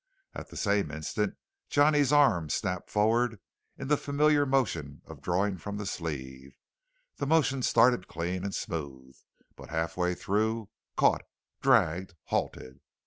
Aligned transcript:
At 0.33 0.49
the 0.49 0.57
same 0.57 0.89
instant 0.89 1.35
Johnny's 1.69 2.11
arm 2.11 2.49
snapped 2.49 2.89
forward 2.89 3.39
in 3.77 3.87
the 3.87 3.97
familiar 3.97 4.47
motion 4.47 5.03
of 5.05 5.21
drawing 5.21 5.59
from 5.59 5.77
the 5.77 5.85
sleeve. 5.85 6.57
The 7.17 7.27
motion 7.27 7.61
started 7.61 8.07
clean 8.07 8.43
and 8.43 8.55
smooth, 8.55 9.15
but 9.55 9.69
half 9.69 9.93
through, 10.19 10.69
caught, 10.97 11.21
dragged, 11.61 12.15
halted. 12.23 12.79